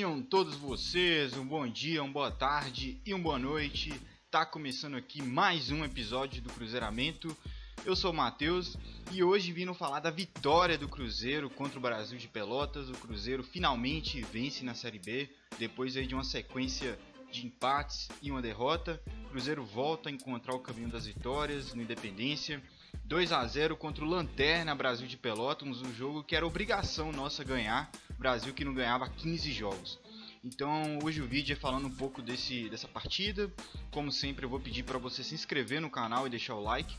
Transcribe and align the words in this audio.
Tenham 0.00 0.22
todos 0.22 0.56
vocês 0.56 1.36
um 1.36 1.44
bom 1.44 1.68
dia, 1.68 2.02
uma 2.02 2.10
boa 2.10 2.30
tarde 2.30 2.98
e 3.04 3.12
uma 3.12 3.22
boa 3.22 3.38
noite. 3.38 3.92
Tá 4.30 4.46
começando 4.46 4.96
aqui 4.96 5.20
mais 5.20 5.70
um 5.70 5.84
episódio 5.84 6.40
do 6.40 6.48
Cruzeiramento. 6.48 7.36
Eu 7.84 7.94
sou 7.94 8.10
o 8.10 8.14
Matheus 8.14 8.78
e 9.12 9.22
hoje 9.22 9.52
vindo 9.52 9.74
falar 9.74 10.00
da 10.00 10.10
vitória 10.10 10.78
do 10.78 10.88
Cruzeiro 10.88 11.50
contra 11.50 11.78
o 11.78 11.82
Brasil 11.82 12.18
de 12.18 12.28
Pelotas. 12.28 12.88
O 12.88 12.94
Cruzeiro 12.94 13.42
finalmente 13.42 14.22
vence 14.22 14.64
na 14.64 14.72
Série 14.72 14.98
B 14.98 15.28
depois 15.58 15.94
aí 15.98 16.06
de 16.06 16.14
uma 16.14 16.24
sequência 16.24 16.98
de 17.30 17.46
empates 17.46 18.08
e 18.22 18.30
uma 18.30 18.40
derrota. 18.40 18.98
O 19.26 19.28
Cruzeiro 19.28 19.62
volta 19.66 20.08
a 20.08 20.12
encontrar 20.12 20.54
o 20.54 20.60
caminho 20.60 20.88
das 20.88 21.04
vitórias 21.04 21.74
no 21.74 21.82
Independência. 21.82 22.62
2 23.04 23.32
a 23.32 23.46
0 23.46 23.76
contra 23.76 24.02
o 24.02 24.08
Lanterna 24.08 24.74
Brasil 24.74 25.06
de 25.06 25.18
Pelotas, 25.18 25.82
um 25.82 25.92
jogo 25.92 26.24
que 26.24 26.34
era 26.34 26.46
obrigação 26.46 27.12
nossa 27.12 27.44
ganhar. 27.44 27.90
Brasil 28.20 28.52
que 28.52 28.66
não 28.66 28.74
ganhava 28.74 29.08
15 29.08 29.50
jogos. 29.50 29.98
Então 30.44 30.98
hoje 31.02 31.22
o 31.22 31.26
vídeo 31.26 31.54
é 31.54 31.56
falando 31.56 31.86
um 31.86 31.96
pouco 31.96 32.20
desse, 32.20 32.68
dessa 32.68 32.86
partida. 32.86 33.50
Como 33.90 34.12
sempre 34.12 34.44
eu 34.44 34.50
vou 34.50 34.60
pedir 34.60 34.82
para 34.82 34.98
você 34.98 35.24
se 35.24 35.34
inscrever 35.34 35.80
no 35.80 35.88
canal 35.88 36.26
e 36.26 36.30
deixar 36.30 36.54
o 36.54 36.62
like. 36.62 36.94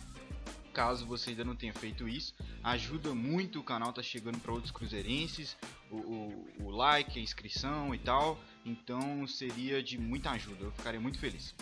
Caso 0.73 1.05
você 1.05 1.29
ainda 1.29 1.45
não 1.45 1.55
tenha 1.55 1.73
feito 1.73 2.07
isso, 2.07 2.33
ajuda 2.63 3.13
muito 3.13 3.59
o 3.59 3.63
canal 3.63 3.91
tá 3.91 4.01
chegando 4.01 4.39
para 4.39 4.53
outros 4.53 4.71
cruzeirenses, 4.71 5.57
o, 5.91 5.97
o, 5.97 6.47
o 6.61 6.69
like, 6.71 7.19
a 7.19 7.21
inscrição 7.21 7.93
e 7.93 7.99
tal. 7.99 8.39
Então 8.65 9.27
seria 9.27 9.83
de 9.83 9.99
muita 9.99 10.31
ajuda, 10.31 10.63
eu 10.63 10.71
ficaria 10.71 10.99
muito 10.99 11.19
feliz. 11.19 11.53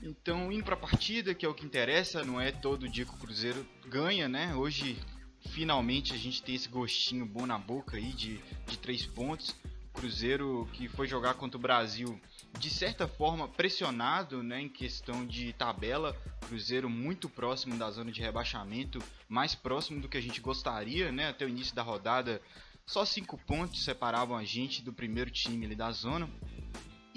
Então, 0.00 0.52
indo 0.52 0.62
para 0.62 0.74
a 0.74 0.78
partida, 0.78 1.34
que 1.34 1.44
é 1.44 1.48
o 1.48 1.54
que 1.54 1.66
interessa, 1.66 2.22
não 2.22 2.40
é 2.40 2.52
todo 2.52 2.88
dia 2.88 3.04
que 3.04 3.12
o 3.12 3.18
Cruzeiro 3.18 3.66
ganha, 3.88 4.28
né? 4.28 4.54
Hoje, 4.54 4.96
finalmente, 5.40 6.12
a 6.12 6.16
gente 6.16 6.42
tem 6.42 6.54
esse 6.54 6.68
gostinho 6.68 7.26
bom 7.26 7.46
na 7.46 7.58
boca 7.58 7.96
aí 7.96 8.12
de, 8.12 8.38
de 8.66 8.78
três 8.78 9.06
pontos. 9.06 9.54
Cruzeiro 9.92 10.68
que 10.74 10.88
foi 10.88 11.08
jogar 11.08 11.34
contra 11.34 11.58
o 11.58 11.60
Brasil 11.60 12.20
de 12.58 12.70
certa 12.70 13.08
forma 13.08 13.48
pressionado 13.48 14.42
né, 14.42 14.60
em 14.60 14.68
questão 14.68 15.26
de 15.26 15.52
tabela. 15.52 16.16
Cruzeiro 16.46 16.88
muito 16.88 17.28
próximo 17.28 17.76
da 17.76 17.90
zona 17.90 18.12
de 18.12 18.20
rebaixamento, 18.20 19.02
mais 19.28 19.54
próximo 19.54 20.00
do 20.00 20.08
que 20.08 20.16
a 20.16 20.20
gente 20.20 20.40
gostaria, 20.40 21.10
né? 21.12 21.28
Até 21.28 21.44
o 21.44 21.48
início 21.48 21.74
da 21.74 21.82
rodada, 21.82 22.40
só 22.86 23.04
cinco 23.04 23.36
pontos 23.36 23.84
separavam 23.84 24.36
a 24.36 24.44
gente 24.44 24.82
do 24.82 24.92
primeiro 24.92 25.30
time 25.30 25.66
ali 25.66 25.74
da 25.74 25.90
zona. 25.90 26.28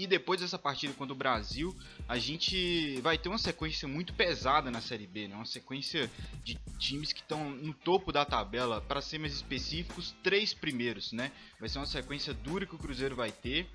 E 0.01 0.07
depois 0.07 0.41
dessa 0.41 0.57
partida 0.57 0.91
contra 0.93 1.13
o 1.13 1.15
Brasil, 1.15 1.77
a 2.07 2.17
gente 2.17 2.99
vai 3.01 3.19
ter 3.19 3.29
uma 3.29 3.37
sequência 3.37 3.87
muito 3.87 4.15
pesada 4.15 4.71
na 4.71 4.81
Série 4.81 5.05
B, 5.05 5.27
né? 5.27 5.35
uma 5.35 5.45
sequência 5.45 6.09
de 6.43 6.55
times 6.79 7.13
que 7.13 7.19
estão 7.19 7.51
no 7.51 7.71
topo 7.71 8.11
da 8.11 8.25
tabela, 8.25 8.81
para 8.81 8.99
ser 8.99 9.19
mais 9.19 9.31
específicos, 9.31 10.15
três 10.23 10.55
primeiros. 10.55 11.11
Né? 11.11 11.31
Vai 11.59 11.69
ser 11.69 11.77
uma 11.77 11.85
sequência 11.85 12.33
dura 12.33 12.65
que 12.65 12.73
o 12.73 12.79
Cruzeiro 12.79 13.15
vai 13.15 13.31
ter. 13.31 13.69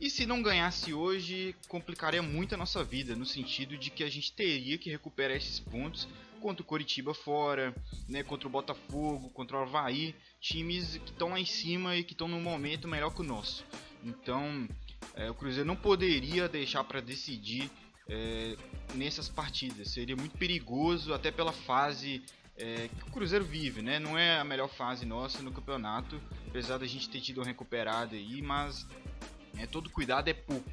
E 0.00 0.10
se 0.10 0.26
não 0.26 0.42
ganhasse 0.42 0.92
hoje, 0.92 1.54
complicaria 1.68 2.22
muito 2.22 2.56
a 2.56 2.58
nossa 2.58 2.82
vida, 2.82 3.14
no 3.14 3.24
sentido 3.24 3.78
de 3.78 3.88
que 3.88 4.02
a 4.02 4.10
gente 4.10 4.32
teria 4.32 4.76
que 4.78 4.90
recuperar 4.90 5.36
esses 5.36 5.60
pontos 5.60 6.08
contra 6.40 6.60
o 6.60 6.66
Coritiba 6.66 7.14
fora, 7.14 7.72
né, 8.08 8.24
contra 8.24 8.48
o 8.48 8.50
Botafogo, 8.50 9.30
contra 9.30 9.56
o 9.56 9.62
Havaí, 9.62 10.12
times 10.40 10.96
que 10.96 11.12
estão 11.12 11.28
lá 11.28 11.38
em 11.38 11.46
cima 11.46 11.94
e 11.94 12.02
que 12.02 12.14
estão 12.14 12.26
num 12.26 12.42
momento 12.42 12.88
melhor 12.88 13.14
que 13.14 13.20
o 13.20 13.24
nosso. 13.24 13.64
Então, 14.02 14.68
é, 15.14 15.30
o 15.30 15.34
Cruzeiro 15.34 15.66
não 15.66 15.76
poderia 15.76 16.48
deixar 16.48 16.84
para 16.84 17.00
decidir 17.00 17.70
é, 18.08 18.56
nessas 18.94 19.28
partidas. 19.28 19.90
Seria 19.90 20.16
muito 20.16 20.36
perigoso, 20.38 21.12
até 21.12 21.30
pela 21.30 21.52
fase 21.52 22.22
é, 22.56 22.88
que 22.88 23.08
o 23.08 23.12
Cruzeiro 23.12 23.44
vive, 23.44 23.82
né? 23.82 23.98
Não 23.98 24.18
é 24.18 24.38
a 24.38 24.44
melhor 24.44 24.68
fase 24.68 25.06
nossa 25.06 25.42
no 25.42 25.52
campeonato, 25.52 26.20
apesar 26.48 26.78
da 26.78 26.86
gente 26.86 27.08
ter 27.08 27.20
tido 27.20 27.38
uma 27.38 27.46
recuperada 27.46 28.16
aí, 28.16 28.42
mas 28.42 28.86
é, 29.58 29.66
todo 29.66 29.90
cuidado 29.90 30.28
é 30.28 30.34
pouco, 30.34 30.70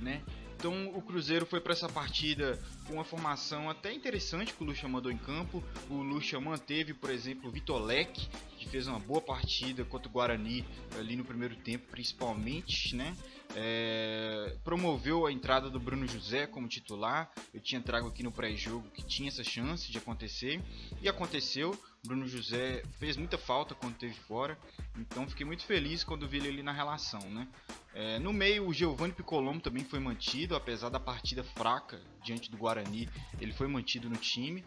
né? 0.00 0.22
Então 0.56 0.88
o 0.88 1.00
Cruzeiro 1.00 1.46
foi 1.46 1.60
para 1.60 1.72
essa 1.72 1.88
partida 1.88 2.58
com 2.84 2.94
uma 2.94 3.04
formação 3.04 3.70
até 3.70 3.92
interessante 3.92 4.52
que 4.52 4.60
o 4.60 4.66
Lucha 4.66 4.88
mandou 4.88 5.12
em 5.12 5.16
campo. 5.16 5.62
O 5.88 6.02
Lucha 6.02 6.40
manteve, 6.40 6.92
por 6.92 7.10
exemplo, 7.10 7.48
o 7.48 7.52
Vitor 7.52 7.80
Leque, 7.80 8.28
fez 8.68 8.86
uma 8.86 8.98
boa 8.98 9.20
partida 9.20 9.84
contra 9.84 10.08
o 10.08 10.12
Guarani 10.12 10.64
ali 10.98 11.16
no 11.16 11.24
primeiro 11.24 11.56
tempo, 11.56 11.86
principalmente, 11.90 12.94
né? 12.94 13.16
É, 13.56 14.56
promoveu 14.62 15.26
a 15.26 15.32
entrada 15.32 15.70
do 15.70 15.80
Bruno 15.80 16.06
José 16.06 16.46
como 16.46 16.68
titular. 16.68 17.30
Eu 17.52 17.60
tinha 17.60 17.80
trago 17.80 18.08
aqui 18.08 18.22
no 18.22 18.30
pré-jogo 18.30 18.88
que 18.90 19.02
tinha 19.02 19.28
essa 19.28 19.42
chance 19.42 19.90
de 19.90 19.98
acontecer 19.98 20.62
e 21.00 21.08
aconteceu. 21.08 21.78
Bruno 22.06 22.28
José 22.28 22.82
fez 22.98 23.16
muita 23.16 23.36
falta 23.36 23.74
quando 23.74 23.94
esteve 23.94 24.14
fora, 24.14 24.56
então 24.96 25.28
fiquei 25.28 25.44
muito 25.44 25.64
feliz 25.64 26.04
quando 26.04 26.28
vi 26.28 26.36
ele 26.36 26.48
ali 26.48 26.62
na 26.62 26.72
relação, 26.72 27.20
né? 27.30 27.48
É, 27.92 28.18
no 28.20 28.32
meio, 28.32 28.68
o 28.68 28.72
Giovanni 28.72 29.12
Piccolombo 29.12 29.60
também 29.60 29.84
foi 29.84 29.98
mantido, 29.98 30.54
apesar 30.54 30.88
da 30.88 31.00
partida 31.00 31.42
fraca 31.42 32.00
diante 32.22 32.50
do 32.50 32.56
Guarani, 32.56 33.08
ele 33.40 33.52
foi 33.52 33.66
mantido 33.66 34.08
no 34.08 34.16
time. 34.16 34.64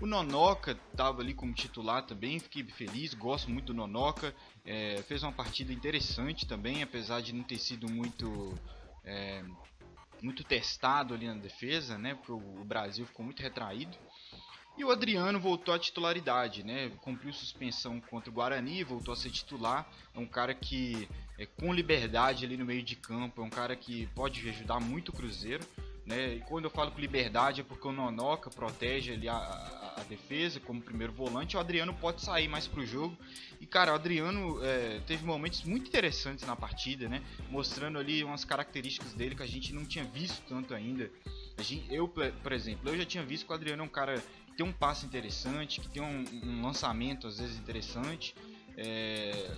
O 0.00 0.06
Nonoca 0.06 0.76
estava 0.90 1.22
ali 1.22 1.32
como 1.32 1.52
titular 1.54 2.04
também, 2.04 2.40
fiquei 2.40 2.64
feliz, 2.64 3.14
gosto 3.14 3.50
muito 3.50 3.66
do 3.66 3.74
Nonoca. 3.74 4.34
É, 4.64 5.02
fez 5.06 5.22
uma 5.22 5.32
partida 5.32 5.72
interessante 5.72 6.46
também, 6.46 6.82
apesar 6.82 7.20
de 7.20 7.32
não 7.32 7.44
ter 7.44 7.58
sido 7.58 7.88
muito 7.88 8.58
é, 9.04 9.44
muito 10.20 10.42
testado 10.42 11.14
ali 11.14 11.26
na 11.26 11.34
defesa, 11.34 11.96
né? 11.96 12.14
Porque 12.14 12.32
o 12.32 12.64
Brasil 12.64 13.06
ficou 13.06 13.24
muito 13.24 13.40
retraído. 13.40 13.96
E 14.76 14.84
o 14.84 14.90
Adriano 14.90 15.38
voltou 15.38 15.72
à 15.72 15.78
titularidade, 15.78 16.64
né? 16.64 16.90
Cumpriu 17.00 17.32
suspensão 17.32 18.00
contra 18.00 18.28
o 18.28 18.32
Guarani, 18.32 18.82
voltou 18.82 19.12
a 19.12 19.16
ser 19.16 19.30
titular. 19.30 19.88
É 20.12 20.18
um 20.18 20.26
cara 20.26 20.52
que 20.52 21.08
é 21.38 21.46
com 21.46 21.72
liberdade 21.72 22.44
ali 22.44 22.56
no 22.56 22.64
meio 22.64 22.82
de 22.82 22.96
campo, 22.96 23.40
é 23.40 23.44
um 23.44 23.50
cara 23.50 23.76
que 23.76 24.06
pode 24.08 24.48
ajudar 24.48 24.80
muito 24.80 25.10
o 25.10 25.12
Cruzeiro. 25.12 25.64
Né? 26.06 26.34
E 26.34 26.40
quando 26.40 26.64
eu 26.64 26.70
falo 26.70 26.90
com 26.90 27.00
liberdade 27.00 27.62
é 27.62 27.64
porque 27.64 27.88
o 27.88 27.92
Nonoca 27.92 28.50
protege 28.50 29.12
ali 29.12 29.26
a, 29.26 29.34
a, 29.34 30.00
a 30.00 30.04
defesa 30.04 30.60
como 30.60 30.80
primeiro 30.80 31.12
volante. 31.12 31.56
O 31.56 31.60
Adriano 31.60 31.94
pode 31.94 32.20
sair 32.20 32.46
mais 32.46 32.66
pro 32.66 32.84
jogo. 32.84 33.16
E 33.60 33.66
cara, 33.66 33.92
o 33.92 33.94
Adriano 33.94 34.62
é, 34.62 35.00
teve 35.06 35.24
momentos 35.24 35.62
muito 35.64 35.88
interessantes 35.88 36.46
na 36.46 36.54
partida, 36.54 37.08
né? 37.08 37.22
Mostrando 37.50 37.98
ali 37.98 38.22
umas 38.22 38.44
características 38.44 39.14
dele 39.14 39.34
que 39.34 39.42
a 39.42 39.46
gente 39.46 39.72
não 39.72 39.86
tinha 39.86 40.04
visto 40.04 40.42
tanto 40.46 40.74
ainda. 40.74 41.10
Gente, 41.58 41.92
eu, 41.94 42.06
por 42.06 42.52
exemplo, 42.52 42.90
eu 42.90 42.98
já 42.98 43.06
tinha 43.06 43.24
visto 43.24 43.46
que 43.46 43.52
o 43.52 43.54
Adriano 43.54 43.82
é 43.82 43.86
um 43.86 43.88
cara 43.88 44.22
que 44.46 44.56
tem 44.56 44.66
um 44.66 44.72
passe 44.72 45.06
interessante, 45.06 45.80
que 45.80 45.88
tem 45.88 46.02
um, 46.02 46.24
um 46.42 46.62
lançamento 46.62 47.26
às 47.26 47.38
vezes 47.38 47.56
interessante. 47.56 48.34
É, 48.76 49.56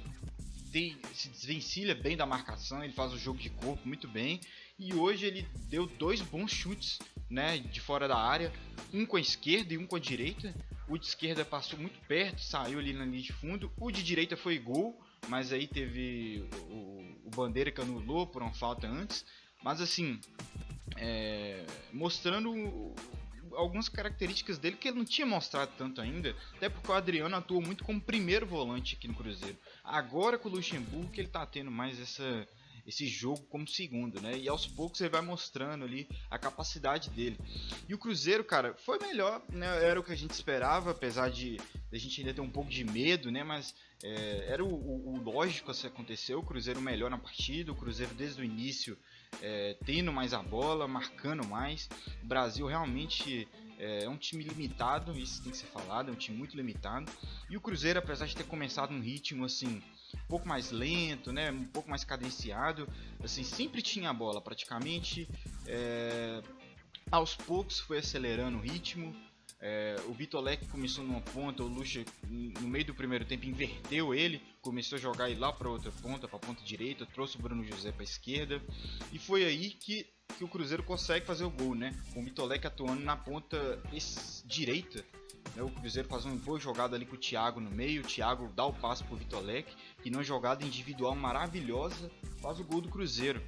tem, 0.70 0.96
se 1.14 1.28
desvencilha 1.30 1.94
bem 1.94 2.16
da 2.16 2.26
marcação, 2.26 2.84
ele 2.84 2.92
faz 2.92 3.12
o 3.12 3.18
jogo 3.18 3.38
de 3.38 3.50
corpo 3.50 3.86
muito 3.88 4.06
bem. 4.06 4.40
E 4.78 4.94
hoje 4.94 5.26
ele 5.26 5.48
deu 5.68 5.86
dois 5.86 6.20
bons 6.20 6.50
chutes 6.50 6.98
né, 7.30 7.58
de 7.58 7.80
fora 7.80 8.06
da 8.06 8.16
área, 8.16 8.52
um 8.92 9.06
com 9.06 9.16
a 9.16 9.20
esquerda 9.20 9.72
e 9.72 9.78
um 9.78 9.86
com 9.86 9.96
a 9.96 10.00
direita. 10.00 10.54
O 10.88 10.98
de 10.98 11.06
esquerda 11.06 11.44
passou 11.44 11.78
muito 11.78 11.98
perto, 12.06 12.40
saiu 12.40 12.78
ali 12.78 12.92
na 12.92 13.04
linha 13.04 13.22
de 13.22 13.32
fundo. 13.32 13.72
O 13.76 13.90
de 13.90 14.02
direita 14.02 14.36
foi 14.36 14.58
gol, 14.58 15.00
mas 15.28 15.52
aí 15.52 15.66
teve 15.66 16.48
o, 16.70 17.26
o 17.26 17.30
Bandeira 17.34 17.72
que 17.72 17.80
anulou 17.80 18.26
por 18.26 18.42
uma 18.42 18.52
falta 18.52 18.86
antes. 18.86 19.24
Mas 19.64 19.80
assim, 19.80 20.20
é, 20.96 21.64
mostrando 21.92 22.94
algumas 23.54 23.88
características 23.88 24.58
dele 24.58 24.76
que 24.76 24.88
ele 24.88 24.98
não 24.98 25.04
tinha 25.04 25.26
mostrado 25.26 25.72
tanto 25.78 26.00
ainda, 26.00 26.36
até 26.54 26.68
porque 26.68 26.90
o 26.90 26.94
Adriano 26.94 27.34
atuou 27.34 27.62
muito 27.62 27.82
como 27.82 28.00
primeiro 28.00 28.46
volante 28.46 28.94
aqui 28.94 29.08
no 29.08 29.14
Cruzeiro. 29.14 29.56
Agora 29.82 30.38
com 30.38 30.48
o 30.48 30.52
Luxemburgo 30.52 31.10
que 31.10 31.20
ele 31.20 31.28
está 31.28 31.44
tendo 31.46 31.70
mais 31.70 31.98
essa 31.98 32.46
esse 32.86 33.06
jogo 33.06 33.42
como 33.48 33.66
segundo, 33.66 34.20
né? 34.20 34.38
E 34.38 34.48
aos 34.48 34.66
poucos 34.66 35.00
ele 35.00 35.10
vai 35.10 35.20
mostrando 35.20 35.84
ali 35.84 36.08
a 36.30 36.38
capacidade 36.38 37.10
dele. 37.10 37.38
E 37.88 37.94
o 37.94 37.98
Cruzeiro, 37.98 38.44
cara, 38.44 38.74
foi 38.74 38.98
melhor, 38.98 39.42
né? 39.50 39.66
Era 39.84 39.98
o 39.98 40.04
que 40.04 40.12
a 40.12 40.16
gente 40.16 40.30
esperava, 40.30 40.92
apesar 40.92 41.30
de 41.30 41.58
a 41.92 41.98
gente 41.98 42.20
ainda 42.20 42.34
ter 42.34 42.40
um 42.40 42.50
pouco 42.50 42.70
de 42.70 42.84
medo, 42.84 43.30
né? 43.30 43.42
Mas 43.42 43.74
é, 44.02 44.46
era 44.48 44.64
o, 44.64 44.68
o, 44.68 45.14
o 45.14 45.22
lógico 45.22 45.74
se 45.74 45.86
aconteceu. 45.86 46.38
O 46.38 46.44
Cruzeiro 46.44 46.80
melhor 46.80 47.10
na 47.10 47.18
partida, 47.18 47.72
o 47.72 47.76
Cruzeiro 47.76 48.14
desde 48.14 48.40
o 48.40 48.44
início 48.44 48.96
é, 49.42 49.76
tendo 49.84 50.12
mais 50.12 50.32
a 50.32 50.42
bola, 50.42 50.86
marcando 50.86 51.46
mais. 51.46 51.88
O 52.22 52.26
Brasil 52.26 52.66
realmente 52.66 53.48
é, 53.78 54.04
é 54.04 54.08
um 54.08 54.16
time 54.16 54.44
limitado, 54.44 55.18
isso 55.18 55.42
tem 55.42 55.52
que 55.52 55.58
ser 55.58 55.66
falado, 55.66 56.10
é 56.10 56.12
um 56.12 56.16
time 56.16 56.36
muito 56.36 56.56
limitado. 56.56 57.10
E 57.50 57.56
o 57.56 57.60
Cruzeiro, 57.60 57.98
apesar 57.98 58.26
de 58.26 58.36
ter 58.36 58.44
começado 58.44 58.92
um 58.92 59.00
ritmo 59.00 59.44
assim 59.44 59.82
um 60.14 60.26
pouco 60.28 60.48
mais 60.48 60.70
lento, 60.70 61.32
né, 61.32 61.50
um 61.50 61.64
pouco 61.64 61.88
mais 61.88 62.04
cadenciado, 62.04 62.88
assim 63.22 63.44
sempre 63.44 63.82
tinha 63.82 64.10
a 64.10 64.14
bola 64.14 64.40
praticamente. 64.40 65.28
É, 65.66 66.42
aos 67.10 67.34
poucos 67.34 67.78
foi 67.80 67.98
acelerando 67.98 68.58
o 68.58 68.60
ritmo. 68.60 69.14
É, 69.58 69.96
o 70.06 70.12
Vitor 70.12 70.42
Leque 70.42 70.66
começou 70.68 71.02
numa 71.02 71.20
ponta, 71.20 71.62
o 71.62 71.66
Lucha 71.66 72.04
no 72.28 72.68
meio 72.68 72.84
do 72.84 72.94
primeiro 72.94 73.24
tempo 73.24 73.46
inverteu 73.46 74.14
ele, 74.14 74.42
começou 74.60 74.96
a 74.96 75.00
jogar 75.00 75.30
ele 75.30 75.40
lá 75.40 75.50
para 75.50 75.68
outra 75.68 75.90
ponta, 75.90 76.28
para 76.28 76.36
a 76.36 76.40
ponta 76.40 76.62
direita, 76.62 77.06
trouxe 77.06 77.36
o 77.36 77.40
Bruno 77.40 77.64
José 77.64 77.90
para 77.90 78.02
a 78.02 78.04
esquerda 78.04 78.62
e 79.12 79.18
foi 79.18 79.44
aí 79.44 79.70
que, 79.70 80.06
que 80.36 80.44
o 80.44 80.48
Cruzeiro 80.48 80.82
consegue 80.82 81.24
fazer 81.24 81.44
o 81.44 81.50
gol, 81.50 81.74
né? 81.74 81.90
Com 82.12 82.20
o 82.20 82.24
Vitor 82.24 82.46
Leque 82.46 82.66
atuando 82.66 83.02
na 83.02 83.16
ponta 83.16 83.82
direita 84.44 85.02
né? 85.56 85.62
O 85.62 85.70
Cruzeiro 85.70 86.06
faz 86.06 86.26
uma 86.26 86.36
boa 86.36 86.60
jogada 86.60 86.94
ali 86.94 87.06
com 87.06 87.16
o 87.16 87.18
Thiago 87.18 87.58
no 87.58 87.70
meio. 87.70 88.02
O 88.02 88.06
Thiago 88.06 88.52
dá 88.54 88.66
o 88.66 88.72
passo 88.72 89.04
pro 89.04 89.16
Vitor 89.16 89.42
Leque. 89.42 89.74
E 90.04 90.10
numa 90.10 90.22
jogada 90.22 90.64
individual 90.64 91.14
maravilhosa. 91.16 92.10
faz 92.40 92.60
o 92.60 92.64
gol 92.64 92.82
do 92.82 92.88
Cruzeiro. 92.90 93.42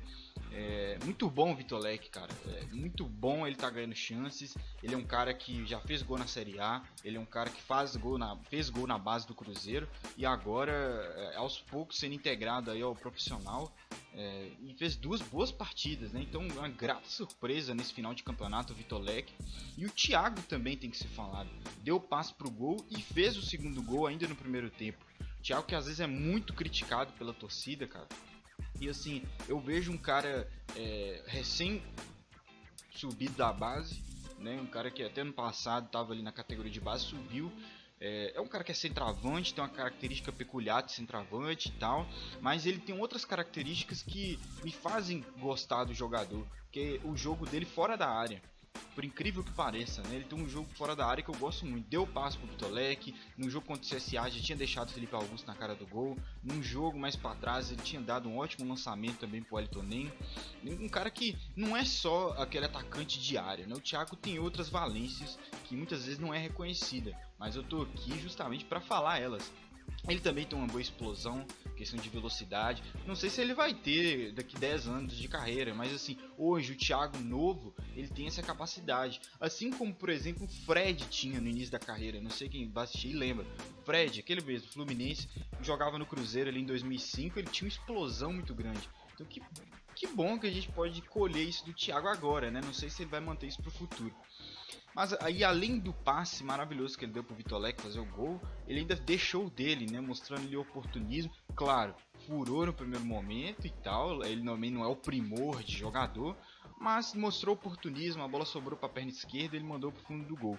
É, 0.50 0.98
muito 1.04 1.28
bom 1.28 1.52
o 1.52 1.54
Vitor 1.54 1.78
Leque, 1.78 2.08
cara. 2.08 2.32
É, 2.46 2.64
muito 2.74 3.04
bom 3.04 3.46
ele 3.46 3.54
tá 3.54 3.68
ganhando 3.68 3.94
chances. 3.94 4.56
Ele 4.82 4.94
é 4.94 4.98
um 4.98 5.04
cara 5.04 5.34
que 5.34 5.66
já 5.66 5.78
fez 5.80 6.02
gol 6.02 6.18
na 6.18 6.26
Série 6.26 6.58
A. 6.58 6.82
Ele 7.04 7.18
é 7.18 7.20
um 7.20 7.26
cara 7.26 7.50
que 7.50 7.60
faz 7.60 7.94
gol 7.94 8.16
na, 8.16 8.36
fez 8.48 8.70
gol 8.70 8.86
na 8.86 8.98
base 8.98 9.26
do 9.26 9.34
Cruzeiro. 9.34 9.86
E 10.16 10.24
agora, 10.24 10.72
é, 10.72 11.36
aos 11.36 11.60
poucos, 11.60 11.98
sendo 11.98 12.14
integrado 12.14 12.70
aí 12.70 12.80
ao 12.80 12.94
profissional. 12.94 13.70
É, 14.20 14.50
e 14.62 14.74
fez 14.74 14.96
duas 14.96 15.22
boas 15.22 15.52
partidas, 15.52 16.10
né? 16.12 16.20
Então, 16.20 16.40
uma 16.40 16.68
grata 16.68 17.08
surpresa 17.08 17.72
nesse 17.72 17.94
final 17.94 18.12
de 18.12 18.24
campeonato, 18.24 18.72
o 18.72 18.76
Vitor 18.76 19.00
Leque. 19.00 19.32
E 19.76 19.86
o 19.86 19.90
Thiago 19.90 20.42
também 20.42 20.76
tem 20.76 20.90
que 20.90 20.96
ser 20.96 21.08
falado. 21.08 21.48
Deu 21.84 22.00
passe 22.00 22.34
pro 22.34 22.50
gol 22.50 22.84
e 22.90 23.00
fez 23.00 23.36
o 23.36 23.42
segundo 23.42 23.80
gol 23.80 24.08
ainda 24.08 24.26
no 24.26 24.34
primeiro 24.34 24.70
tempo. 24.70 24.98
O 25.38 25.42
Thiago 25.42 25.66
que 25.66 25.74
às 25.74 25.84
vezes 25.84 26.00
é 26.00 26.06
muito 26.06 26.52
criticado 26.52 27.12
pela 27.12 27.32
torcida, 27.32 27.86
cara 27.86 28.08
e 28.80 28.88
assim, 28.88 29.22
eu 29.48 29.58
vejo 29.58 29.90
um 29.90 29.96
cara 29.96 30.48
é, 30.76 31.22
recém 31.26 31.82
subido 32.94 33.36
da 33.36 33.52
base, 33.52 34.02
né? 34.38 34.60
Um 34.60 34.66
cara 34.66 34.90
que 34.90 35.02
até 35.02 35.24
no 35.24 35.32
passado 35.32 35.86
estava 35.86 36.12
ali 36.12 36.22
na 36.22 36.30
categoria 36.30 36.70
de 36.70 36.80
base, 36.80 37.04
subiu. 37.04 37.52
É, 38.00 38.32
é, 38.36 38.40
um 38.40 38.46
cara 38.46 38.62
que 38.62 38.70
é 38.72 38.74
centroavante, 38.74 39.52
tem 39.52 39.62
uma 39.62 39.70
característica 39.70 40.32
peculiar 40.32 40.82
de 40.82 40.92
centroavante 40.92 41.68
e 41.68 41.72
tal, 41.72 42.06
mas 42.40 42.66
ele 42.66 42.78
tem 42.78 42.98
outras 42.98 43.24
características 43.24 44.02
que 44.02 44.38
me 44.62 44.70
fazem 44.70 45.24
gostar 45.38 45.84
do 45.84 45.94
jogador, 45.94 46.46
que 46.70 47.00
é 47.02 47.06
o 47.06 47.16
jogo 47.16 47.46
dele 47.46 47.64
fora 47.64 47.96
da 47.96 48.08
área 48.08 48.40
por 48.94 49.04
incrível 49.04 49.44
que 49.44 49.52
pareça, 49.52 50.02
né? 50.02 50.16
Ele 50.16 50.24
tem 50.24 50.38
um 50.38 50.48
jogo 50.48 50.68
fora 50.74 50.96
da 50.96 51.06
área 51.06 51.22
que 51.22 51.30
eu 51.30 51.36
gosto 51.36 51.64
muito. 51.64 51.88
Deu 51.88 52.06
passo 52.06 52.38
pro 52.38 52.48
Vitolek, 52.48 53.14
no 53.36 53.48
jogo 53.48 53.66
contra 53.66 53.82
o 53.82 53.96
CSA 53.96 54.30
já 54.30 54.40
tinha 54.40 54.56
deixado 54.56 54.88
o 54.88 54.92
Felipe 54.92 55.14
Augusto 55.14 55.46
na 55.46 55.54
cara 55.54 55.74
do 55.74 55.86
gol. 55.86 56.16
Num 56.42 56.62
jogo 56.62 56.98
mais 56.98 57.16
para 57.16 57.34
trás 57.36 57.70
ele 57.70 57.82
tinha 57.82 58.00
dado 58.00 58.28
um 58.28 58.38
ótimo 58.38 58.68
lançamento 58.68 59.18
também 59.18 59.42
pro 59.42 59.58
Elton 59.58 59.82
Nem. 59.82 60.12
Um 60.64 60.88
cara 60.88 61.10
que 61.10 61.36
não 61.56 61.76
é 61.76 61.84
só 61.84 62.30
aquele 62.38 62.66
atacante 62.66 63.20
de 63.20 63.38
área, 63.38 63.66
né? 63.66 63.74
O 63.74 63.80
Thiago 63.80 64.16
tem 64.16 64.38
outras 64.38 64.68
valências 64.68 65.38
que 65.64 65.76
muitas 65.76 66.04
vezes 66.04 66.18
não 66.18 66.32
é 66.32 66.38
reconhecida, 66.38 67.16
mas 67.38 67.56
eu 67.56 67.62
tô 67.62 67.82
aqui 67.82 68.18
justamente 68.20 68.64
para 68.64 68.80
falar 68.80 69.20
elas. 69.20 69.50
Ele 70.08 70.20
também 70.20 70.46
tem 70.46 70.58
uma 70.58 70.66
boa 70.66 70.80
explosão, 70.80 71.46
questão 71.76 71.98
de 71.98 72.08
velocidade. 72.08 72.82
Não 73.06 73.14
sei 73.14 73.30
se 73.30 73.40
ele 73.40 73.54
vai 73.54 73.74
ter 73.74 74.32
daqui 74.32 74.56
10 74.56 74.88
anos 74.88 75.16
de 75.16 75.28
carreira, 75.28 75.74
mas 75.74 75.92
assim, 75.92 76.16
hoje 76.36 76.72
o 76.72 76.76
Thiago 76.76 77.18
novo, 77.18 77.74
ele 77.94 78.08
tem 78.08 78.26
essa 78.26 78.42
capacidade. 78.42 79.20
Assim 79.40 79.70
como, 79.70 79.94
por 79.94 80.08
exemplo, 80.08 80.44
o 80.44 80.48
Fred 80.48 81.06
tinha 81.08 81.40
no 81.40 81.48
início 81.48 81.70
da 81.70 81.78
carreira. 81.78 82.20
Não 82.20 82.30
sei 82.30 82.48
quem 82.48 82.68
vai 82.68 82.84
assistir 82.84 83.12
lembra. 83.12 83.46
Fred, 83.84 84.20
aquele 84.20 84.42
mesmo, 84.42 84.72
Fluminense, 84.72 85.28
jogava 85.62 85.98
no 85.98 86.06
Cruzeiro 86.06 86.50
ali 86.50 86.60
em 86.60 86.66
2005, 86.66 87.38
ele 87.38 87.48
tinha 87.48 87.66
uma 87.66 87.72
explosão 87.72 88.32
muito 88.32 88.54
grande. 88.54 88.88
Então 89.14 89.26
que, 89.26 89.42
que 89.98 90.06
bom 90.06 90.38
que 90.38 90.46
a 90.46 90.50
gente 90.50 90.70
pode 90.70 91.02
colher 91.02 91.42
isso 91.42 91.66
do 91.66 91.74
Thiago 91.74 92.06
agora, 92.06 92.52
né? 92.52 92.60
Não 92.64 92.72
sei 92.72 92.88
se 92.88 93.02
ele 93.02 93.10
vai 93.10 93.18
manter 93.18 93.48
isso 93.48 93.60
pro 93.60 93.70
futuro. 93.70 94.14
Mas 94.94 95.12
aí, 95.14 95.42
além 95.42 95.78
do 95.78 95.92
passe 95.92 96.44
maravilhoso 96.44 96.96
que 96.96 97.04
ele 97.04 97.12
deu 97.12 97.24
pro 97.24 97.34
Vitor 97.34 97.58
Leque 97.58 97.82
fazer 97.82 97.98
o 97.98 98.04
gol, 98.04 98.40
ele 98.66 98.80
ainda 98.80 98.94
deixou 98.94 99.50
dele, 99.50 99.90
né? 99.90 100.00
Mostrando-lhe 100.00 100.56
oportunismo. 100.56 101.32
Claro, 101.56 101.96
furou 102.26 102.64
no 102.64 102.72
primeiro 102.72 103.04
momento 103.04 103.66
e 103.66 103.70
tal. 103.70 104.24
Ele 104.24 104.44
também 104.44 104.70
não 104.70 104.84
é 104.84 104.86
o 104.86 104.94
primor 104.94 105.64
de 105.64 105.76
jogador, 105.76 106.36
mas 106.80 107.12
mostrou 107.14 107.54
oportunismo. 107.54 108.22
A 108.22 108.28
bola 108.28 108.44
sobrou 108.44 108.78
para 108.78 108.88
a 108.88 108.92
perna 108.92 109.10
esquerda 109.10 109.56
e 109.56 109.58
ele 109.58 109.66
mandou 109.66 109.90
pro 109.90 110.02
fundo 110.04 110.24
do 110.24 110.36
gol. 110.36 110.58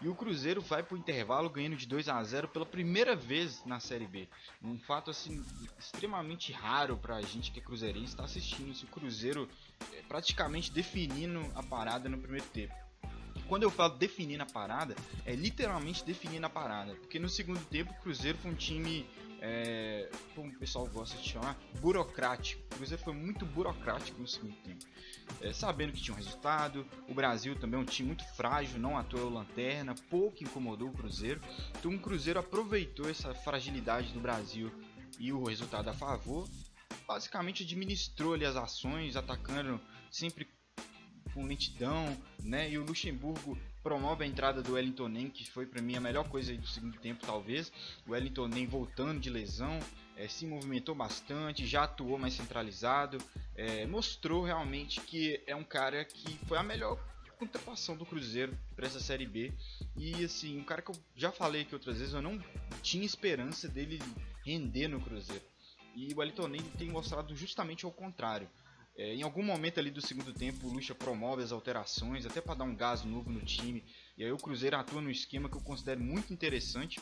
E 0.00 0.08
o 0.08 0.14
Cruzeiro 0.14 0.60
vai 0.60 0.82
pro 0.82 0.96
intervalo 0.96 1.50
ganhando 1.50 1.76
de 1.76 1.86
2 1.86 2.08
a 2.08 2.22
0 2.22 2.48
pela 2.48 2.64
primeira 2.64 3.16
vez 3.16 3.64
na 3.64 3.80
Série 3.80 4.06
B. 4.06 4.28
Um 4.62 4.78
fato 4.78 5.10
assim 5.10 5.44
extremamente 5.78 6.52
raro 6.52 6.96
para 6.96 7.16
a 7.16 7.22
gente 7.22 7.50
que 7.50 7.58
é 7.58 7.62
cruzeirense 7.62 8.06
estar 8.06 8.18
tá 8.18 8.24
assistindo. 8.24 8.74
Se 8.74 8.84
o 8.84 8.88
Cruzeiro 8.88 9.48
é, 9.92 10.02
praticamente 10.02 10.70
definindo 10.70 11.40
a 11.54 11.62
parada 11.62 12.08
no 12.08 12.18
primeiro 12.18 12.46
tempo 12.46 12.74
quando 13.48 13.62
eu 13.62 13.70
falo 13.70 13.94
definir 13.96 14.36
na 14.36 14.46
parada, 14.46 14.94
é 15.24 15.34
literalmente 15.34 16.04
definir 16.04 16.38
na 16.38 16.50
parada. 16.50 16.94
Porque 16.96 17.18
no 17.18 17.28
segundo 17.28 17.58
tempo 17.66 17.90
o 17.92 18.02
Cruzeiro 18.02 18.36
foi 18.38 18.50
um 18.50 18.54
time, 18.54 19.06
é, 19.40 19.87
o 19.87 19.87
pessoal 20.68 20.86
gosta 20.88 21.16
de 21.16 21.26
chamar, 21.26 21.58
burocrático. 21.80 22.62
O 22.66 22.76
Cruzeiro 22.76 23.02
foi 23.02 23.14
muito 23.14 23.46
burocrático 23.46 24.20
no 24.20 24.28
segundo 24.28 24.54
tempo. 24.56 24.84
É, 25.40 25.50
sabendo 25.50 25.94
que 25.94 26.02
tinha 26.02 26.14
um 26.14 26.18
resultado, 26.18 26.86
o 27.08 27.14
Brasil 27.14 27.58
também 27.58 27.80
é 27.80 27.82
um 27.82 27.86
time 27.86 28.08
muito 28.08 28.24
frágil, 28.34 28.78
não 28.78 28.98
atuou 28.98 29.30
lanterna, 29.30 29.94
pouco 30.10 30.44
incomodou 30.44 30.90
o 30.90 30.92
Cruzeiro. 30.92 31.40
Então 31.78 31.94
o 31.94 31.98
Cruzeiro 31.98 32.38
aproveitou 32.38 33.08
essa 33.08 33.34
fragilidade 33.34 34.12
do 34.12 34.20
Brasil 34.20 34.70
e 35.18 35.32
o 35.32 35.42
resultado 35.44 35.88
a 35.88 35.94
favor. 35.94 36.46
Basicamente 37.06 37.62
administrou 37.62 38.34
ali 38.34 38.44
as 38.44 38.56
ações, 38.56 39.16
atacando 39.16 39.80
sempre 40.10 40.46
com 41.32 41.46
lentidão, 41.46 42.14
né? 42.42 42.70
E 42.70 42.76
o 42.76 42.84
Luxemburgo 42.84 43.58
promove 43.88 44.22
a 44.22 44.26
entrada 44.26 44.62
do 44.62 44.74
Wellington 44.74 45.08
Nem, 45.08 45.30
que 45.30 45.50
foi 45.50 45.64
para 45.64 45.80
mim 45.80 45.96
a 45.96 46.00
melhor 46.00 46.28
coisa 46.28 46.54
do 46.54 46.66
segundo 46.66 46.98
tempo, 46.98 47.24
talvez. 47.24 47.72
O 48.06 48.10
Wellington 48.10 48.46
Nem 48.46 48.66
voltando 48.66 49.18
de 49.18 49.30
lesão, 49.30 49.78
é, 50.14 50.28
se 50.28 50.44
movimentou 50.44 50.94
bastante, 50.94 51.66
já 51.66 51.84
atuou 51.84 52.18
mais 52.18 52.34
centralizado, 52.34 53.16
é, 53.56 53.86
mostrou 53.86 54.44
realmente 54.44 55.00
que 55.00 55.42
é 55.46 55.56
um 55.56 55.64
cara 55.64 56.04
que 56.04 56.36
foi 56.46 56.58
a 56.58 56.62
melhor 56.62 57.02
contratação 57.38 57.96
do 57.96 58.04
Cruzeiro 58.04 58.52
para 58.76 58.86
essa 58.86 59.00
Série 59.00 59.26
B. 59.26 59.54
E 59.96 60.22
assim, 60.22 60.58
um 60.58 60.64
cara 60.64 60.82
que 60.82 60.90
eu 60.90 60.96
já 61.16 61.32
falei 61.32 61.62
aqui 61.62 61.74
outras 61.74 61.96
vezes, 61.96 62.12
eu 62.12 62.20
não 62.20 62.38
tinha 62.82 63.06
esperança 63.06 63.68
dele 63.68 64.02
render 64.44 64.86
no 64.86 65.00
Cruzeiro. 65.00 65.44
E 65.96 66.12
o 66.12 66.18
Wellington 66.18 66.48
Nem 66.48 66.60
tem 66.60 66.90
mostrado 66.90 67.34
justamente 67.34 67.86
ao 67.86 67.90
contrário. 67.90 68.50
É, 68.98 69.14
em 69.14 69.22
algum 69.22 69.44
momento 69.44 69.78
ali 69.78 69.92
do 69.92 70.04
segundo 70.04 70.32
tempo, 70.32 70.66
o 70.66 70.72
Lucha 70.72 70.92
promove 70.92 71.40
as 71.40 71.52
alterações, 71.52 72.26
até 72.26 72.40
para 72.40 72.56
dar 72.56 72.64
um 72.64 72.74
gás 72.74 73.04
novo 73.04 73.30
no 73.30 73.40
time. 73.40 73.84
E 74.16 74.24
aí 74.24 74.32
o 74.32 74.36
Cruzeiro 74.36 74.76
atua 74.76 75.00
num 75.00 75.08
esquema 75.08 75.48
que 75.48 75.56
eu 75.56 75.60
considero 75.60 76.00
muito 76.00 76.32
interessante, 76.32 77.00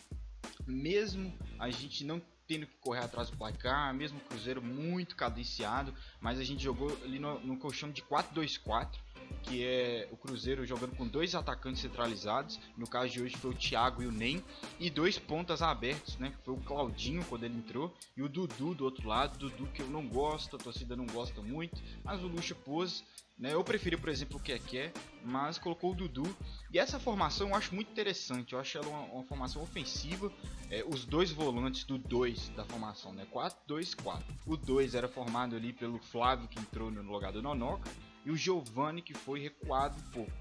mesmo 0.66 1.32
a 1.58 1.70
gente 1.70 2.04
não 2.04 2.20
tendo 2.46 2.66
que 2.66 2.76
correr 2.76 3.00
atrás 3.00 3.30
do 3.30 3.36
placar, 3.38 3.94
mesmo 3.94 4.18
o 4.18 4.24
Cruzeiro 4.28 4.62
muito 4.62 5.16
cadenciado, 5.16 5.94
mas 6.20 6.38
a 6.38 6.44
gente 6.44 6.62
jogou 6.62 6.94
ali 7.02 7.18
no, 7.18 7.40
no 7.40 7.56
colchão 7.56 7.90
de 7.90 8.02
4-2-4 8.02 9.05
que 9.42 9.64
é 9.64 10.08
o 10.10 10.16
Cruzeiro 10.16 10.66
jogando 10.66 10.96
com 10.96 11.06
dois 11.06 11.34
atacantes 11.34 11.82
centralizados, 11.82 12.58
no 12.76 12.86
caso 12.86 13.12
de 13.12 13.22
hoje 13.22 13.36
foi 13.36 13.50
o 13.50 13.54
Thiago 13.54 14.02
e 14.02 14.06
o 14.06 14.12
Nem, 14.12 14.42
e 14.78 14.90
dois 14.90 15.18
pontas 15.18 15.62
abertos, 15.62 16.16
né? 16.18 16.32
Foi 16.44 16.54
o 16.54 16.60
Claudinho 16.60 17.24
quando 17.24 17.44
ele 17.44 17.56
entrou 17.56 17.94
e 18.16 18.22
o 18.22 18.28
Dudu 18.28 18.74
do 18.74 18.84
outro 18.84 19.08
lado, 19.08 19.38
Dudu 19.38 19.66
que 19.68 19.82
eu 19.82 19.88
não 19.88 20.06
gosto, 20.06 20.56
a 20.56 20.58
torcida 20.58 20.96
não 20.96 21.06
gosta 21.06 21.40
muito, 21.40 21.80
mas 22.04 22.22
o 22.22 22.26
Lucha 22.26 22.54
pôs 22.54 23.04
né? 23.38 23.52
Eu 23.52 23.62
prefiro, 23.62 23.98
por 23.98 24.08
exemplo, 24.08 24.38
o 24.38 24.40
Keké, 24.40 24.92
mas 25.22 25.58
colocou 25.58 25.92
o 25.92 25.94
Dudu. 25.94 26.24
E 26.72 26.78
essa 26.78 26.98
formação 26.98 27.50
eu 27.50 27.54
acho 27.54 27.74
muito 27.74 27.90
interessante. 27.90 28.54
Eu 28.54 28.58
acho 28.58 28.78
ela 28.78 28.88
uma, 28.88 29.02
uma 29.12 29.24
formação 29.24 29.62
ofensiva. 29.62 30.32
É, 30.70 30.82
os 30.88 31.04
dois 31.04 31.30
volantes 31.30 31.84
do 31.84 31.98
2 31.98 32.48
da 32.50 32.64
formação, 32.64 33.12
né? 33.12 33.26
4-2-4. 33.32 34.22
O 34.46 34.56
2 34.56 34.94
era 34.94 35.06
formado 35.06 35.54
ali 35.54 35.72
pelo 35.72 35.98
Flávio, 35.98 36.48
que 36.48 36.58
entrou 36.58 36.90
no 36.90 37.02
lugar 37.02 37.32
do 37.32 37.42
Nonoca 37.42 37.90
e 38.26 38.30
o 38.30 38.36
Giovani 38.36 39.00
que 39.00 39.14
foi 39.14 39.40
recuado 39.40 39.96
um 39.98 40.10
pouco. 40.10 40.32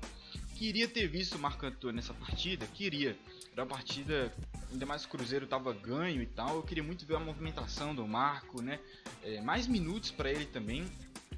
Queria 0.56 0.88
ter 0.88 1.08
visto 1.08 1.36
o 1.36 1.39
Marco 1.39 1.65
Antônio 1.65 1.98
nessa 1.98 2.13
partida, 2.13 2.65
queria. 2.65 3.18
Era 3.54 3.63
uma 3.63 3.70
partida, 3.70 4.34
ainda 4.72 4.86
mais 4.86 5.06
o 5.06 5.10
Cruzeiro 5.10 5.46
estava 5.46 5.72
ganho 5.72 6.22
e 6.22 6.25
tal. 6.25 6.56
Eu 6.56 6.63
queria 6.63 6.84
muito 6.84 7.06
ver 7.06 7.15
a 7.15 7.20
movimentação 7.20 7.94
do 7.94 8.08
Marco, 8.08 8.62
né? 8.62 8.80
É, 9.22 9.39
mais 9.42 9.68
minutos 9.68 10.12
para 10.12 10.32
ele 10.32 10.46
também. 10.46 10.86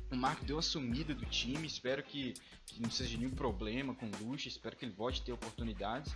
O 0.10 0.16
Marco 0.16 0.46
deu 0.46 0.58
a 0.58 0.62
sumida 0.62 1.14
do 1.14 1.26
time, 1.26 1.68
espero 1.68 2.02
que, 2.02 2.34
que 2.66 2.82
não 2.82 2.90
seja 2.90 3.18
nenhum 3.18 3.32
problema 3.32 3.94
com 3.94 4.06
o 4.06 4.12
Lucha, 4.24 4.48
espero 4.48 4.76
que 4.76 4.86
ele 4.86 4.94
volte 4.94 5.22
a 5.22 5.26
ter 5.26 5.32
oportunidades. 5.34 6.16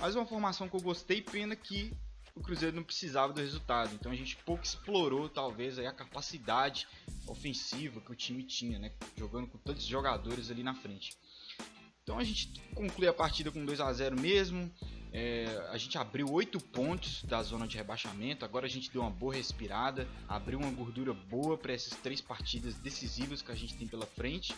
Mas 0.00 0.14
uma 0.14 0.24
formação 0.24 0.68
que 0.68 0.76
eu 0.76 0.80
gostei, 0.80 1.20
pena 1.20 1.56
que 1.56 1.92
o 2.34 2.40
Cruzeiro 2.40 2.74
não 2.74 2.82
precisava 2.82 3.32
do 3.32 3.40
resultado. 3.40 3.94
Então 3.94 4.10
a 4.10 4.14
gente 4.14 4.36
pouco 4.44 4.64
explorou 4.64 5.28
talvez 5.28 5.78
aí 5.78 5.86
a 5.86 5.92
capacidade 5.92 6.86
ofensiva 7.26 8.00
que 8.00 8.12
o 8.12 8.14
time 8.14 8.42
tinha, 8.42 8.78
né? 8.78 8.92
Jogando 9.16 9.46
com 9.46 9.58
tantos 9.58 9.84
jogadores 9.84 10.50
ali 10.50 10.62
na 10.62 10.74
frente. 10.74 11.16
Então 12.02 12.18
a 12.18 12.24
gente 12.24 12.60
conclui 12.74 13.08
a 13.08 13.14
partida 13.14 13.50
com 13.50 13.64
2 13.64 13.80
a 13.80 13.92
0 13.92 14.20
mesmo. 14.20 14.70
É, 15.12 15.46
a 15.70 15.78
gente 15.78 15.96
abriu 15.96 16.28
8 16.28 16.58
pontos 16.58 17.22
da 17.22 17.40
zona 17.42 17.68
de 17.68 17.76
rebaixamento. 17.76 18.44
Agora 18.44 18.66
a 18.66 18.68
gente 18.68 18.90
deu 18.90 19.00
uma 19.00 19.10
boa 19.10 19.32
respirada, 19.32 20.08
abriu 20.28 20.58
uma 20.58 20.70
gordura 20.70 21.14
boa 21.14 21.56
para 21.56 21.72
essas 21.72 21.96
três 22.00 22.20
partidas 22.20 22.74
decisivas 22.74 23.40
que 23.40 23.52
a 23.52 23.54
gente 23.54 23.76
tem 23.76 23.86
pela 23.86 24.06
frente. 24.06 24.52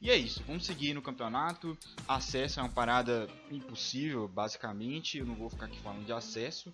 E 0.00 0.10
é 0.10 0.16
isso, 0.16 0.42
vamos 0.46 0.66
seguir 0.66 0.92
no 0.92 1.00
campeonato. 1.00 1.76
Acesso 2.06 2.60
é 2.60 2.62
uma 2.62 2.68
parada 2.68 3.26
impossível, 3.50 4.28
basicamente. 4.28 5.16
Eu 5.16 5.24
não 5.24 5.34
vou 5.34 5.48
ficar 5.48 5.66
aqui 5.66 5.80
falando 5.80 6.04
de 6.04 6.12
acesso. 6.12 6.72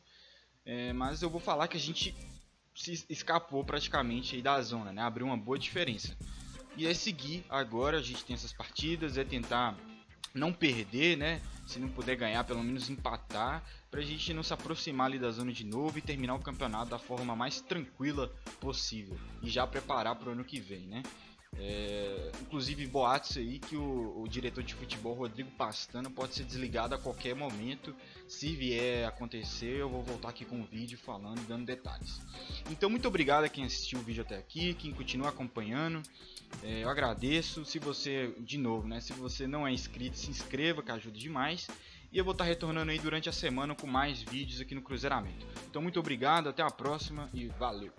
É, 0.72 0.92
mas 0.92 1.20
eu 1.20 1.28
vou 1.28 1.40
falar 1.40 1.66
que 1.66 1.76
a 1.76 1.80
gente 1.80 2.14
se 2.76 3.04
escapou 3.08 3.64
praticamente 3.64 4.40
da 4.40 4.62
zona, 4.62 4.92
né? 4.92 5.02
Abriu 5.02 5.26
uma 5.26 5.36
boa 5.36 5.58
diferença. 5.58 6.16
E 6.76 6.86
é 6.86 6.94
seguir 6.94 7.44
agora, 7.50 7.98
a 7.98 8.00
gente 8.00 8.24
tem 8.24 8.34
essas 8.34 8.52
partidas, 8.52 9.18
é 9.18 9.24
tentar 9.24 9.76
não 10.32 10.52
perder, 10.52 11.16
né? 11.16 11.42
Se 11.66 11.80
não 11.80 11.88
puder 11.88 12.14
ganhar, 12.14 12.44
pelo 12.44 12.62
menos 12.62 12.88
empatar, 12.88 13.64
para 13.90 13.98
a 13.98 14.04
gente 14.04 14.32
não 14.32 14.44
se 14.44 14.54
aproximar 14.54 15.06
ali 15.06 15.18
da 15.18 15.32
zona 15.32 15.52
de 15.52 15.64
novo 15.64 15.98
e 15.98 16.02
terminar 16.02 16.36
o 16.36 16.40
campeonato 16.40 16.88
da 16.92 17.00
forma 17.00 17.34
mais 17.34 17.60
tranquila 17.60 18.32
possível 18.60 19.18
e 19.42 19.50
já 19.50 19.66
preparar 19.66 20.14
para 20.14 20.28
o 20.28 20.32
ano 20.32 20.44
que 20.44 20.60
vem, 20.60 20.86
né? 20.86 21.02
É, 21.56 22.30
inclusive 22.40 22.86
boatos 22.86 23.36
aí 23.36 23.58
que 23.58 23.76
o, 23.76 24.22
o, 24.22 24.28
diretor 24.28 24.62
de 24.62 24.74
futebol 24.74 25.14
Rodrigo 25.14 25.50
Pastana 25.52 26.08
pode 26.08 26.34
ser 26.34 26.44
desligado 26.44 26.94
a 26.94 26.98
qualquer 26.98 27.34
momento. 27.34 27.94
Se 28.28 28.54
vier 28.54 29.06
acontecer, 29.06 29.76
eu 29.76 29.88
vou 29.88 30.02
voltar 30.02 30.30
aqui 30.30 30.44
com 30.44 30.60
o 30.60 30.64
vídeo 30.64 30.98
falando, 30.98 31.46
dando 31.46 31.66
detalhes. 31.66 32.20
Então 32.70 32.88
muito 32.88 33.06
obrigado 33.08 33.44
a 33.44 33.48
quem 33.48 33.64
assistiu 33.64 33.98
o 33.98 34.02
vídeo 34.02 34.22
até 34.22 34.38
aqui, 34.38 34.74
quem 34.74 34.92
continua 34.92 35.28
acompanhando. 35.28 36.02
É, 36.62 36.84
eu 36.84 36.88
agradeço. 36.88 37.64
Se 37.64 37.78
você, 37.78 38.34
de 38.38 38.56
novo, 38.56 38.86
né? 38.86 39.00
Se 39.00 39.12
você 39.12 39.46
não 39.46 39.66
é 39.66 39.72
inscrito, 39.72 40.16
se 40.16 40.30
inscreva, 40.30 40.82
que 40.82 40.90
ajuda 40.90 41.18
demais. 41.18 41.68
E 42.12 42.18
eu 42.18 42.24
vou 42.24 42.32
estar 42.32 42.44
retornando 42.44 42.90
aí 42.90 42.98
durante 42.98 43.28
a 43.28 43.32
semana 43.32 43.74
com 43.74 43.86
mais 43.86 44.22
vídeos 44.22 44.60
aqui 44.60 44.74
no 44.74 44.82
Cruzeiramento. 44.82 45.46
Então 45.68 45.80
muito 45.80 46.00
obrigado, 46.00 46.48
até 46.48 46.62
a 46.62 46.70
próxima 46.70 47.30
e 47.32 47.46
valeu! 47.46 47.92